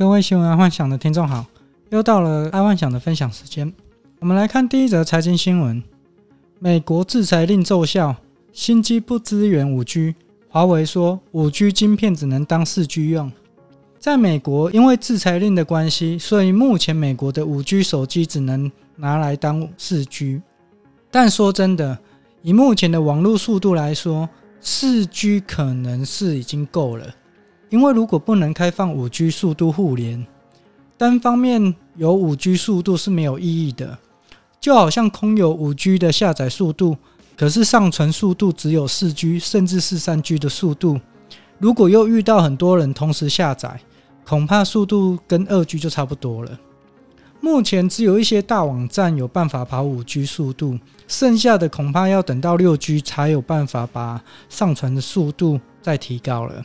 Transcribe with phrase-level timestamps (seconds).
[0.00, 1.44] 各位新闻爱幻想的听众好，
[1.90, 3.70] 又到了爱幻想的分享时间。
[4.20, 5.82] 我们来看第一则财经新闻：
[6.58, 8.16] 美国制裁令奏效，
[8.50, 10.14] 新机不支援五 G。
[10.48, 13.30] 华为说五 G 晶片只能当四 G 用。
[13.98, 20.40] 在美国，因为制裁令的关系，所以目前美国的五 G 手机只能拿来当四 G。
[21.10, 21.98] 但说真的，
[22.40, 24.26] 以目前的网络速度来说，
[24.62, 27.06] 四 G 可能是已经够了。
[27.70, 30.26] 因为如果不能开放五 G 速度互联，
[30.98, 33.96] 单方面有五 G 速度是没有意义的。
[34.60, 36.96] 就好像空有五 G 的下载速度，
[37.36, 41.00] 可是上传速度只有四 G 甚至是三 G 的速度。
[41.58, 43.80] 如果又遇到很多人同时下载，
[44.26, 46.58] 恐怕速度跟二 G 就差不多了。
[47.40, 56.62] 目前只有一些大网站有办法跑五 G 速度，剩下的恐怕要等到六 G 才有办法把上传的速度再提高了。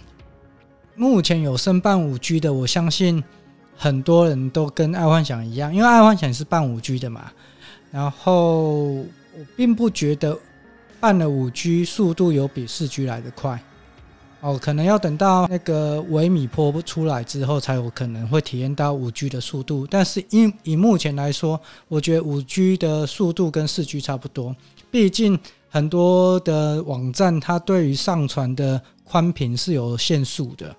[0.96, 3.24] 目前有申办五 G 的，我相信
[3.76, 7.32] 很多人都跟爱幻想一样，因为爱幻想是办五 G 的嘛。
[7.92, 9.06] 然后我
[9.56, 10.38] 并不觉得
[11.00, 13.62] 办了五 G 速度有比四 G 来得快
[14.42, 19.88] 哦，可能要等到那个微米波出来之后，才有可能会体验到五 G 的速度。
[19.90, 24.56] 但是以以目前来说，我觉得五 G 的速度跟四 G 差不多。
[24.92, 25.38] 毕竟
[25.70, 30.76] 很多的网站它对于上传的宽频是有限速的。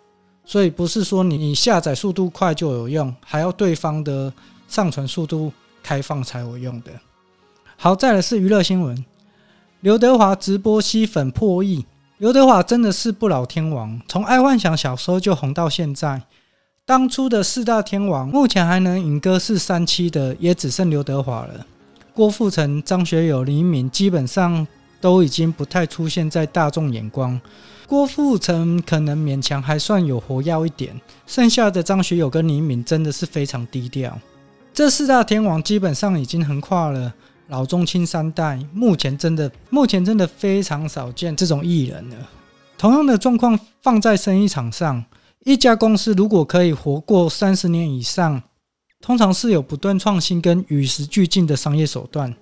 [0.47, 4.33] 所以不是说你下载速度快就有用，还要对方的
[4.69, 5.53] 上传速度
[5.83, 6.93] 开放才有用的。
[7.77, 9.05] 好，再来是娱乐新闻，
[9.81, 11.85] 刘德华直播吸粉破亿。
[12.19, 16.23] 刘德华真的是不老天王，从爱幻想小时候就红到现在。
[16.87, 21.67] 当初的四大天王，目前还能影歌是三期的，也只剩刘德华了。
[22.15, 24.67] 郭富城、张学友、黎明基本上
[25.01, 27.39] 都已经不太出现在大众眼光。
[27.87, 34.19] 郭富城可能勉强还算有活跃一点，剩下的张学友跟黎明真的是非常低调。
[34.75, 37.15] 这四大天王基本上已经横跨了
[37.47, 42.17] 老中青三代，目前真的目前真的非常少见这种艺人了。
[42.77, 45.05] 同样的状况放在生意场上，
[45.45, 48.43] 一家公司如果可以活过三十年以上，
[49.01, 52.35] 通常是有不断创新跟与时俱进的商业手段。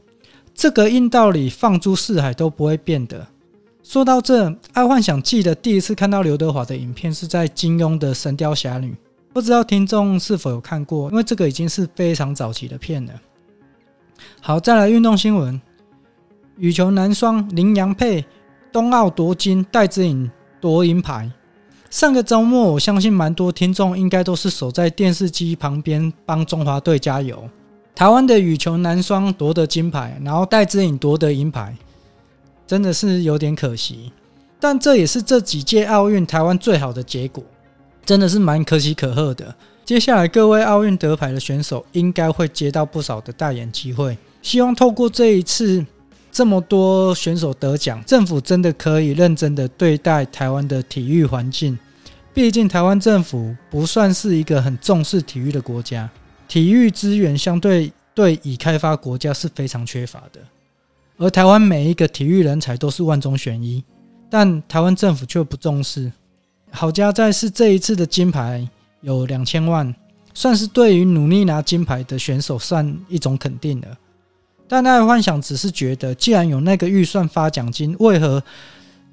[0.55, 3.27] 这个硬道理放诸四海都不会变的。
[3.85, 8.91] 说到这，爱幻想记得第一次看到刘德华的影片是在金庸的《神雕侠侣》，
[9.31, 11.11] 不知道听众是否有看过？
[11.11, 13.13] 因为这个已经是非常早期的片了。
[14.41, 15.61] 好，再来运动新闻：
[16.57, 18.25] 羽球男双林洋配
[18.73, 20.31] 冬奥夺金，戴资颖
[20.63, 21.31] 夺银牌。
[21.91, 27.49] 上个周末，我相信蛮多听众应该都是守在电视机旁边帮中华队加油。
[27.95, 31.77] 台湾的羽球男双夺得金牌，然后戴资颖夺得银牌。
[32.67, 34.13] 真的是有点可惜，
[34.59, 37.45] 但这也是这几届奥运台湾最好的结果，
[38.05, 39.55] 真的是蛮可喜可贺的。
[39.85, 45.85] 接下来各位奥运得牌的选手应该会接到不少的代言机会，希望透过这一次
[46.33, 51.79] 这么多选手得奖，政府真的可以认真的对待台湾的体育环境。
[52.33, 56.09] 毕竟台湾政府不算是一个很重视体育的国家，
[56.49, 60.41] 体育资源相对对已开发国家是非常缺乏的。
[61.17, 63.85] 而台湾每一个体育人才都是万中选一，
[64.29, 66.11] 但台湾政府却不重视。
[66.71, 68.69] 好家在是这一次的金牌
[69.01, 69.95] 有两千万，
[70.35, 73.87] 算是对于努力拿金牌的选手算一种肯定了。
[74.67, 78.43] 但爱幻想只是觉得，既然有那个预算发奖金，为何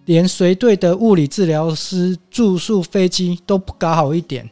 [0.05, 4.49] 连随队的物理治疗师、住宿、飞机都不搞好一点？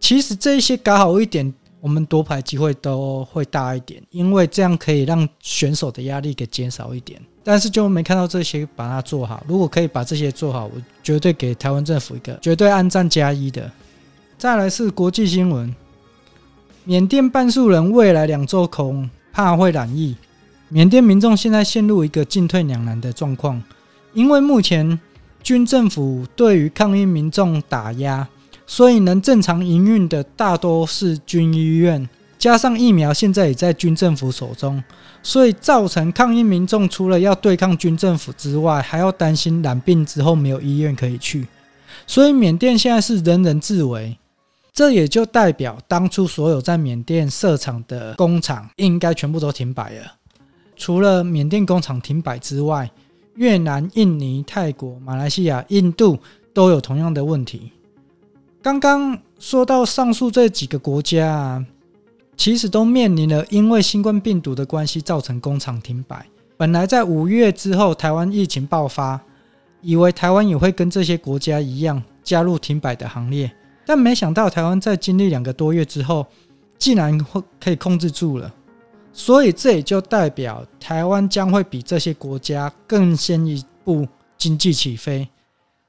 [0.00, 1.52] 其实这些搞好一点。
[1.80, 7.20] 我们夺牌机会都会大一点，因为这样可以让选手的压力给减少一点。
[7.44, 9.42] 但是就没看到这些把它做好。
[9.48, 10.72] 如果可以把这些做好，我
[11.02, 13.70] 绝对给台湾政府一个绝对按赞加一的。
[14.36, 15.74] 再来是国际新闻：
[16.84, 20.16] 缅甸半数人未来两周恐怕会染疫。
[20.68, 23.62] 缅甸民众现在陷入一个进退两难的状况，
[24.12, 25.00] 因为目前
[25.42, 28.28] 军政府对于抗议民众打压。
[28.70, 32.06] 所以能正常营运的大多是军医院，
[32.38, 34.84] 加上疫苗现在也在军政府手中，
[35.22, 41.46] 所以造成抗议民众除了要对抗军政府之外，还要担心染病之后没有医院可以去。
[42.06, 44.18] 所以缅甸现在是人人自危，
[44.74, 50.12] 这也就代表当初所有在缅甸设厂的工厂应该全部都停摆了。
[50.76, 52.90] 除了缅甸工厂停摆之外，
[53.36, 56.18] 越南、印尼、泰国、马来西亚、印度
[56.52, 57.72] 都有同样的问题。
[58.60, 61.66] 刚刚说到上述这几个国家啊，
[62.36, 66.26] 其实都面临了因为新冠病毒的关系造成工厂停摆。
[66.56, 69.20] 本来在五月之后，台湾疫情爆发，
[69.80, 73.50] 以为台湾也会跟这些国家一样加入停摆的行列，
[73.86, 76.26] 但没想到台湾在经历两个多月之后，
[76.76, 78.52] 竟然会可以控制住了。
[79.12, 84.06] 所以这也就代表台湾将会比这些国家更先一步
[84.36, 85.28] 经济起飞。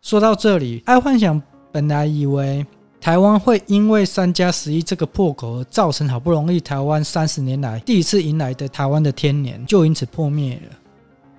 [0.01, 2.65] 说到这里，爱幻想本来以为
[2.99, 10.75] 台湾会因为三加十一这个破口而造成好不容易台湾三十年来第一次迎来的台湾的天年就因此破灭了，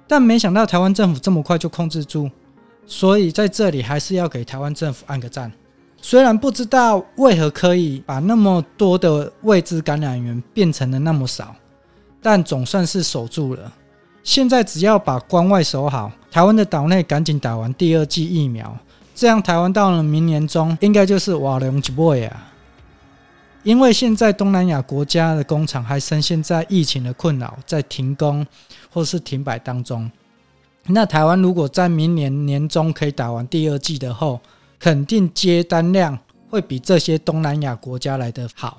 [0.06, 2.30] 但没想到台湾政府这么快就控制住，
[2.86, 5.52] 所以在这里还是要给台湾政府按个赞。
[6.02, 11.54] 虽然不知道为何可以把那么多的未知感染源变成了那么少，
[12.22, 13.70] 但总算是守住了。
[14.22, 18.74] 现在只要把关外守好，台湾的岛内赶紧打完第二剂疫苗，
[19.20, 22.50] 这样台湾到了明年中应该就是瓦龙一尾啊！
[23.62, 28.46] 因为现在东南亚国家的工厂还深陷在疫情的困扰，在停工
[28.90, 30.10] 或是停摆当中。
[30.86, 34.40] 那台湾如果在明年年中可以打完第二季的后，
[34.78, 36.18] 肯定接单量
[36.48, 38.78] 会比这些东南亚国家来得好，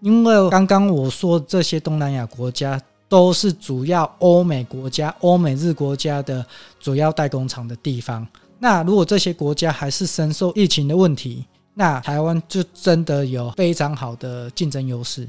[0.00, 6.42] 因为刚刚我说这些东南亚国家都是主要欧美国家、欧美日国家的
[6.80, 8.26] 主要代工厂的地方。
[8.64, 11.44] 那如果这些国家还是深受疫情的问题，
[11.74, 15.28] 那台湾就真的有非常好的竞争优势。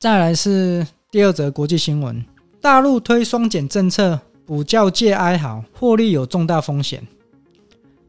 [0.00, 2.20] 再来是第二则国际新闻：
[2.60, 7.06] 大陆推双减政策，补教界哀嚎，获利有重大风险。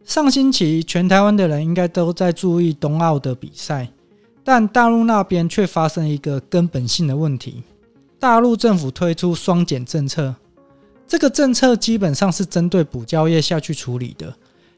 [0.05, 3.87] 上星期，全台湾的人应该都在注意冬奥的比赛，
[4.43, 7.61] 但大陆那边却发生一个根本性的问题：
[8.17, 10.33] 大陆政府推出双减政策。
[11.05, 14.35] 这个政策基本上是针对补教业下去处理的，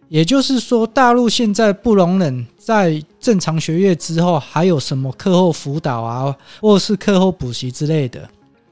[0.07, 8.29] 也就是说，大陆现在不容忍在正常学业之后还有什么课后辅导啊，或是课后补习之类的。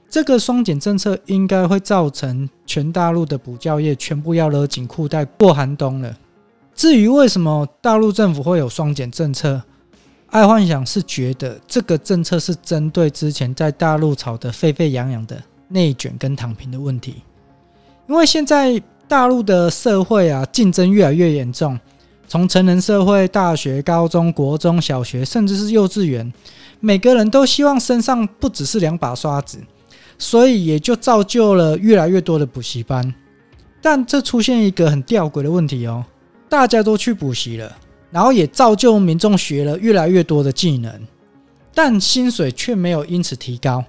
[0.09, 6.15] 这个双减政策应该会造成全大陆的补教业全部要勒紧裤带过寒冬了。
[6.75, 9.59] 至于为什么大陆政府会有双减政策，
[10.27, 17.15] 爱幻想是觉得这个政策是针对之前在大陆吵得沸沸扬扬的内卷跟躺平的问题。
[18.07, 18.79] 因为现在
[19.13, 21.79] 大陆的社会啊，竞争越来越严重，
[22.27, 26.33] 从成人社会、大学、高中、国中小学，甚至是幼稚园，
[26.79, 29.59] 每个人都希望身上不只是两把刷子，
[30.17, 33.13] 所以也就造就了越来越多的补习班。
[33.83, 36.03] 但这出现一个很吊诡的问题哦。
[36.49, 37.71] 大家都去补习了，
[38.09, 40.91] 然后也造就民众学了越来越多的技能，
[41.71, 43.85] 但薪水却没有因此提高。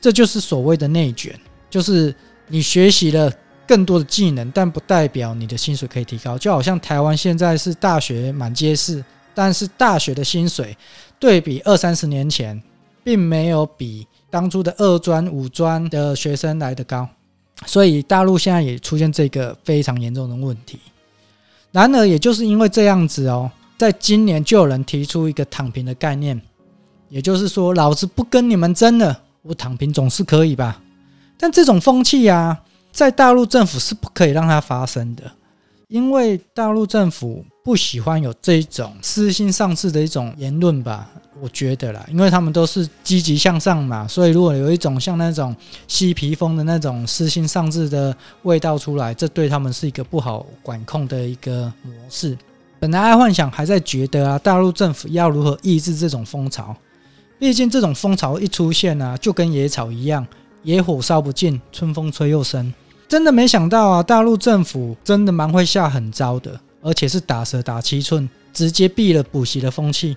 [0.00, 1.34] 这就是所谓的内卷，
[1.68, 2.14] 就是
[2.46, 3.28] 你学习了
[3.66, 6.36] 更多的技能，但不代表你的薪水可以提高。
[6.36, 9.04] 就好像台湾现在是大学满街是，
[9.34, 10.76] 但是大学的薪水
[11.18, 12.60] 对比二三十年前，
[13.02, 17.08] 并没有比当初的二专、五专的学生来得高。
[17.64, 20.80] 所以大陆现在也出现这个非常严重的问题。
[21.70, 26.38] 然而，也就是因为这样子哦，在今年就有人提出一个躺平的概念，
[27.08, 30.82] 也就是说，老子不跟你们争了，我躺平总是可以吧？
[31.38, 32.60] 但这种风气啊，
[32.92, 35.32] 在大陆政府是不可以让它发生的，
[35.88, 41.08] 因为大陆政府不喜欢有这种私心丧志的一种言论吧。
[41.40, 45.56] 我觉得啦，因为他们都是积极向上嘛，所以如果有一种像那种
[45.88, 52.38] 嬉皮风的那种私心丧志的味道出来，这对他们是一个不好管控的一个模式。
[52.78, 56.76] 本来爱幻想还在觉得啊，大陆政府要如何抑制这种风潮？
[57.40, 60.24] 毕竟这种风潮一出现啊，就跟野草一样，
[60.62, 62.72] 野火烧不尽，春风吹又生。
[63.12, 70.16] 真的没想到啊，大陆政府真的蛮会下狠招的，而且是打蛇打七寸，直接毙了补习的风气。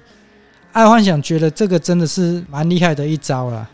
[0.72, 3.70] 爱幻想觉得这个真的是蛮厉害的一招了，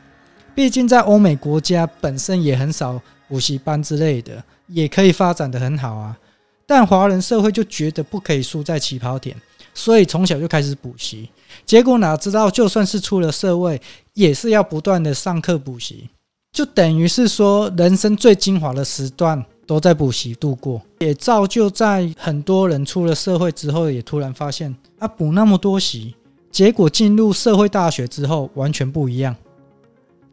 [0.56, 6.18] 毕竟在欧美国家本身也很少补习班之类的，也可以发展的很好啊。
[6.66, 9.38] 但华人社会就觉得不可以输在起跑点，
[9.76, 11.30] 所以从小就开始补习。
[11.64, 13.80] 结果哪知道，就算是出了社会，
[14.16, 16.10] 也是要不断的上课补习，
[16.52, 26.14] 就等于是说人生最精华的时段都在补习度过，也造就在很多人出了社会之后，也突然发现啊，补那么多习。
[26.52, 29.34] 结果进入社会大学之后完全不一样，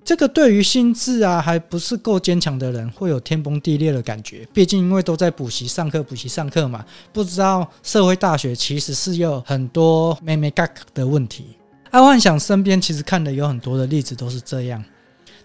[0.05, 4.45] 这个对于心智啊还不是够坚强的人会有天崩地裂的感觉。
[4.53, 11.57] 毕竟因为都在补习上课补习上课嘛，不知道社会大学其实是有很多眉眉角角的问题。
[11.91, 14.83] 爱幻想身边其实看的有很多的例子都是这样，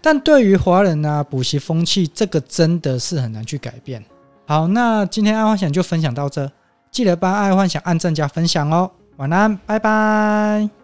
[0.06, 4.04] 但对于华人啊补习风气这个真的是很难去改变。
[4.46, 6.52] 好，那今天爱幻想就分享到这，
[6.92, 8.92] 记得帮爱幻想按赞加分享哦。
[9.16, 10.83] 晚安，拜拜。